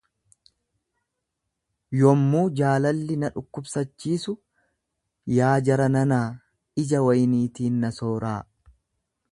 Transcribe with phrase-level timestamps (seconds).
[1.97, 4.35] Yommuu jaalalli na dhukkubsachiisu,
[5.37, 6.19] yaa jara nana,
[6.85, 8.35] ija wayniitiin na sooraa,